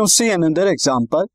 [0.00, 1.26] Now see another example.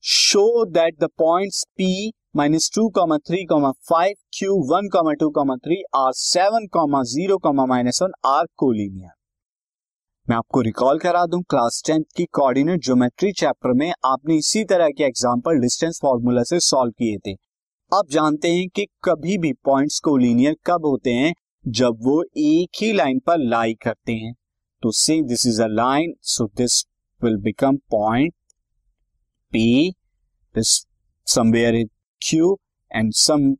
[0.00, 3.46] Show that the points P minus 2, 3,
[3.82, 4.88] 5, Q, 1,
[5.18, 6.68] 2, 3 are 7,
[7.04, 9.12] 0, minus 1 are collinear.
[10.28, 14.88] मैं आपको recall करा दूँ class tenth की coordinate geometry chapter में आपने इसी तरह
[14.88, 17.34] के एग्जांपल डिस्टेंस फॉर्मूला से सॉल्व किए थे
[17.92, 21.34] आप जानते हैं कि कभी भी पॉइंट्स को लीनियर कब होते हैं
[21.82, 24.34] जब वो एक ही लाइन पर लाई करते हैं
[24.82, 26.82] तो say this is a line so this
[27.24, 28.34] will become point
[29.52, 29.90] P
[30.54, 30.86] this
[31.26, 31.88] somewhere is
[32.28, 32.58] Q
[32.92, 33.56] and some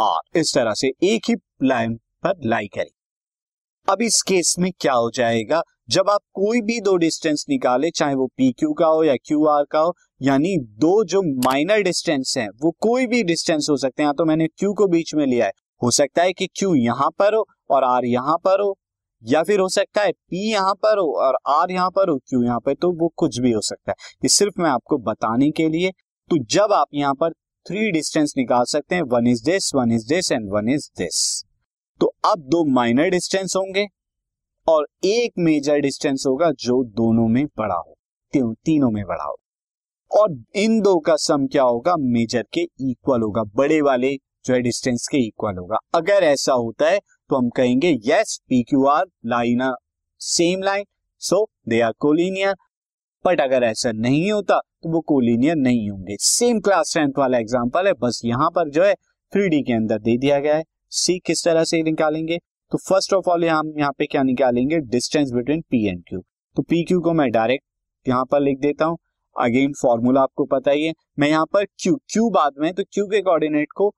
[0.00, 2.90] R इस तरह से एक ही लाइन पर लाई करें।
[3.88, 5.62] अब इस केस में क्या हो जाएगा?
[5.88, 9.44] जब आप कोई भी दो डिस्टेंस निकाले, चाहे वो पी क्यू का हो या क्यू
[9.46, 14.02] आर का हो, यानी दो जो माइनर डिस्टेंस है, वो कोई भी डिस्टेंस हो सकते
[14.02, 17.10] हैं। तो मैंने क्यू को बीच में लिया है। हो सकता है कि क्यू यहाँ
[17.10, 18.78] पर हो और आर यहाँ पर हो।
[19.24, 22.42] या फिर हो सकता है पी यहाँ पर हो और आर यहाँ पर हो क्यू
[22.42, 25.68] यहाँ पर तो वो कुछ भी हो सकता है। ये सिर्फ़ मैं आपको बताने के
[25.68, 25.90] लिए
[26.30, 27.32] तो जब आप यहाँ पर
[27.66, 31.44] थ्री डिस्टेंस निकाल सकते हैं one is this one is this and one is this
[32.00, 33.86] तो अब दो माइनर डिस्टेंस होंगे
[34.66, 37.94] और एक मेजर डिस्टेंस होगा जो दोनों में बड़ा हो,
[38.34, 39.36] तीनों में बड़ा हो।
[40.10, 41.94] और इन दो का सम क्या होगा?
[41.98, 46.88] मेजर के इक्वल होगा, बड़े वाले जो है डिस्टेंस के इक्वल होगा। अगर ऐसा होता
[46.88, 46.98] है
[47.34, 49.62] तो हम कहेंगे yes P Q R line
[50.20, 50.84] same line
[51.22, 52.54] so they are collinear
[53.24, 57.86] but अगर ऐसा नहीं होता तो वो कोलिनियर नहीं होंगे। सेम क्लास टेंथ वाला एग्ज़ाम्पल
[57.86, 58.94] है, बस यहाँ पर जो है
[59.32, 62.38] थ्री के अंदर दे दिया गया है। सी किस तरह से निकालेंगे?
[62.72, 64.78] तो फ़र्स्ट ऑफ़ ऑल हम यहाँ पे क्या निकालेंगे?
[64.92, 66.20] Distance between P and Q
[66.56, 68.98] तो पी क्यू को मैं डायरेक्ट यहाँ पर लिख देता हूँ।
[69.36, 73.06] अगेन फॉर्मूला आपको पता ही है। मैं यहाँ पर क्यू क्यू बाद में तो क्यू
[73.06, 73.92] के कोऑर्डिनेट को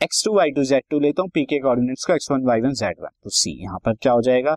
[0.00, 2.60] x two y two z two लेता हूँ पी के कोऑर्डिनेट्स को x one y
[2.60, 4.56] one z one तो सी यहाँ पर क्या हो जाएगा?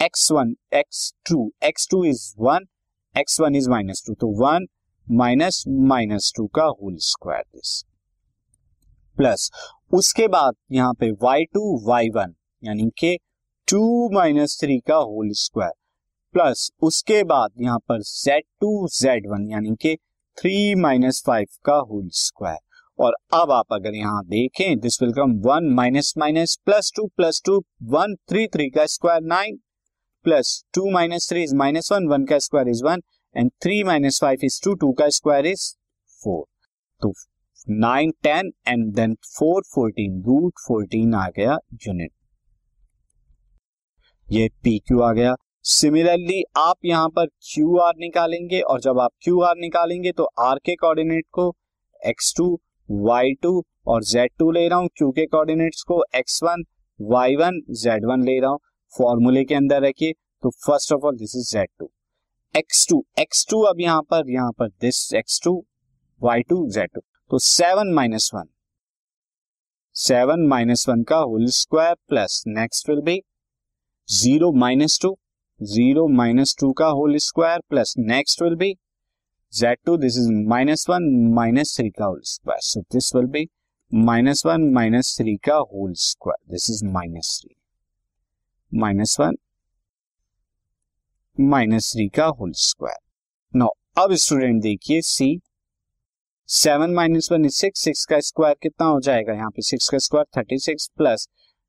[0.00, 2.66] X one x two x two is one
[3.14, 4.66] x one is minus two तो वन
[5.06, 7.82] माइनस माइनस टू का होल स्क्वायर दिस
[9.16, 9.50] प्लस
[9.92, 13.16] उसके बाद यहाँ पे वाई टू वाई वन यानी के
[13.68, 15.72] टू माइनस थ्री का होल स्क्वायर
[16.34, 19.96] प्लस उसके बाद यहाँ पर जेड टू जेड वन यानी के
[20.38, 22.58] थ्री माइनस फाइव का होल स्क्वायर
[22.98, 27.40] और अब आप अगर यहाँ देखें this will come one minus minus plus two plus
[27.46, 27.58] two
[27.94, 29.58] one three three का square nine
[30.24, 33.02] plus two minus three is minus one one का square is one
[33.36, 35.70] and three minus five is two two का square is
[36.22, 36.44] four
[37.02, 37.12] तो
[37.70, 42.12] nine ten and then four fourteen root fourteen आ गया unit
[44.28, 45.34] ये P Q आ गया.
[45.64, 50.58] Similarly आप यहाँ पर Q R निकालेंगे, और जब आप क्यू आर निकालेंगे तो आर
[50.64, 51.54] के कोऑर्डिनेट को
[52.00, 52.46] एक्स टू
[52.88, 56.64] वाई टू और जेड टू ले रहा हूँ क्यू के कोऑर्डिनेट्स को x one
[57.00, 58.58] y one z one ले रहा हूँ।
[58.92, 61.90] फॉर्मूले के अंदर रखिए तो first of all this is z two
[62.54, 65.52] x two x two अब यहाँ पर यहाँ पर this x two
[66.20, 68.48] y two z two तो seven minus one
[69.96, 73.20] seven minus one का whole square plus next will be
[74.08, 75.16] zero minus two
[75.60, 78.72] zero minus two का whole square plus next will be
[79.58, 83.46] z two this is minus one minus three का whole square so this will be
[83.90, 87.54] minus one minus three का whole square this is minus three
[88.72, 89.36] minus one
[91.38, 92.98] minus three का whole square
[93.54, 93.66] no
[93.98, 95.28] अब student देखिए see
[96.48, 99.32] seven minus one is six six का square कितना हो जाएगा?
[99.32, 101.26] यहाँ पे सिक्स का square thirty six plus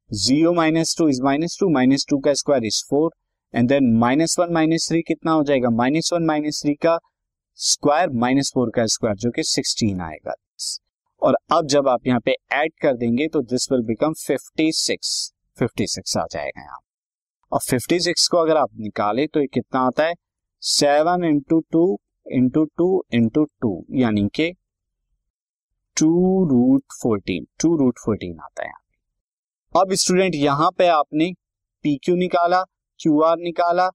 [0.10, 3.12] zero minus two is minus two minus two का square is four
[3.54, 5.70] and then minus one minus three कितना हो जाएगा?
[5.70, 6.98] माइनस वन माइनस थ्री का
[7.60, 10.34] स्क्वायर माइनस फोर का स्क्वायर जो कि सिक्सटीन आएगा।
[11.22, 15.12] और अब जब आप यहाँ पे ऐड कर देंगे तो this will become fifty six
[15.58, 16.80] fifty six आ जाएगा यहाँ।
[17.52, 20.14] और 56 को अगर आप निकाले तो ये कितना आता है?
[20.64, 24.52] Seven into two into two into two यानी के
[25.98, 26.10] two
[26.50, 31.32] root fourteen two root fourteen आता है यहाँ अब स्टूडेंट यहाँ पे आपने
[31.86, 32.64] पी क्यू निकाला
[33.00, 33.90] क्यू आर निकाला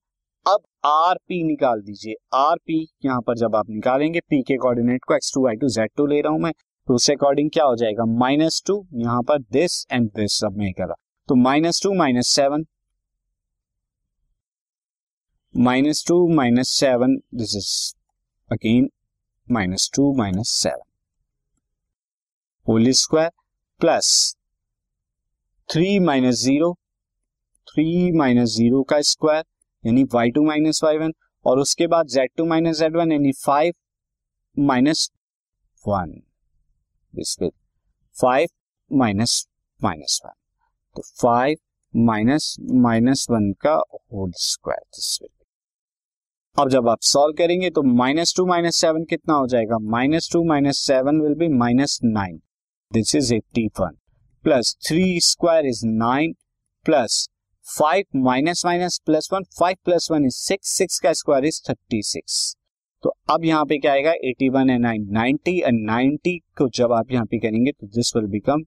[0.46, 5.04] अब आर पी निकाल दीजिए। आर पी यहाँ पर जब आप निकालेंगे पी के कोऑर्डिनेट
[5.08, 6.52] को x two y two z two ले रहा हूँ मैं
[6.88, 8.04] तो उसके अकॉर्डिंग क्या हो जाएगा?
[8.18, 10.94] माइनस टू यहाँ पर दिस एंड दिस सब में करा।
[11.28, 12.64] तो minus two minus seven
[15.54, 17.70] minus two minus seven this is
[18.50, 18.88] again
[19.48, 20.90] minus two minus seven
[22.66, 23.30] whole square
[23.80, 24.10] plus
[25.68, 26.72] three minus zero
[27.68, 29.44] three minus zero का स्क्वायर
[29.86, 31.12] यानी y two minus y one
[31.46, 33.74] और उसके बाद z two minus z one यानी five
[34.58, 35.10] minus
[35.88, 36.22] one
[37.16, 37.36] this
[38.20, 38.48] five
[38.92, 39.48] minus
[39.82, 40.32] minus one
[40.96, 41.56] तो five
[41.96, 43.74] minus minus one का
[44.12, 45.18] whole square this
[46.58, 49.78] अब जब आप सॉल्व करेंगे तो माइनस टू माइनस सेवन कितना हो जाएगा?
[49.78, 52.40] Minus two minus seven will be minus nine
[52.92, 53.96] this is eighty one
[54.42, 56.34] plus three square is nine
[56.84, 57.30] plus
[57.66, 62.02] five minus minus plus one, five plus one is six six का square is thirty
[62.02, 62.56] six.
[63.04, 64.12] तो अब यहाँ पे क्या आएगा?
[64.24, 68.12] Eighty one and nine ninety and ninety को जब आप यहाँ पे करेंगे तो this
[68.16, 68.64] will become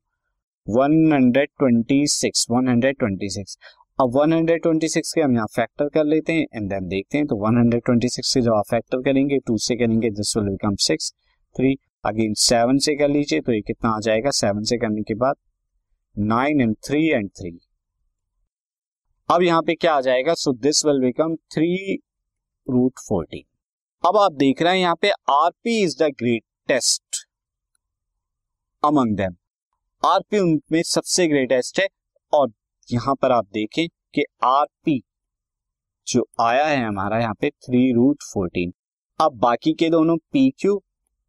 [0.67, 3.57] one hundred twenty six one hundred twenty six
[3.99, 8.19] अब 126 के हम यहाँ फैक्टर कर लेते हैं एंड देन देखते हैं तो 126
[8.23, 11.11] से जब आप फैक्टर करेंगे टू से करेंगे this will become six
[11.55, 11.75] three
[12.05, 14.31] again seven से कर लीजिए तो ये कितना आ जाएगा?
[14.31, 15.35] सेवन से करने के बाद
[16.15, 17.57] nine and three and three
[19.29, 20.33] अब यहाँ पे क्या आ जाएगा?
[20.33, 21.95] So this will become three
[22.67, 23.43] root fourteen
[24.03, 27.23] अब आप देख रहे हैं यहाँ पे RP is the greatest
[28.83, 29.35] among them
[30.03, 31.87] RP उनमें सबसे ग्रेटेस्ट है।
[32.33, 32.51] और
[32.89, 35.01] यहाँ पर आप देखें कि आर पी
[36.07, 38.73] जो आया है हमारा यहाँ पे थ्री रूट फोर्टीन
[39.19, 40.77] अब बाकी के दोनों P Q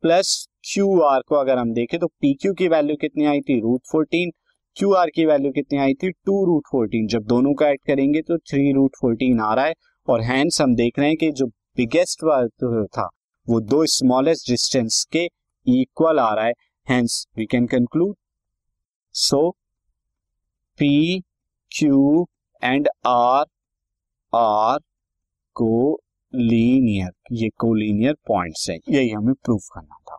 [0.03, 3.61] plus Q R को अगर हम देखें तो पी क्यू की वैल्यू कितनी आई थी?
[3.61, 4.33] रूट फोर्टीन
[4.77, 6.11] क्यू आर की वैल्यू कितनी आई थी?
[6.11, 9.75] टू रूट फोर्टीन जब दोनों का ऐड करेंगे तो थ्री रूट फोर्टीन आ रहा है
[10.09, 12.25] और हैंस हम देख रहे हैं कि जो बिगेस्ट
[12.87, 13.09] था,
[13.47, 15.25] वो दो स्मॉलेस्ट डिस्टेंस के
[15.67, 16.53] इक्वल आ रहा है।
[16.91, 18.15] Hence we can conclude
[19.15, 19.51] so
[20.79, 21.21] P
[21.71, 22.27] Q
[22.63, 23.45] and R
[24.35, 24.79] are
[26.35, 30.19] collinear ये को लीनियर पॉइंट्स है। यही हमें प्रूव करना था।